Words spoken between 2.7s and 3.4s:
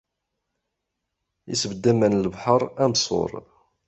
am ṣṣur.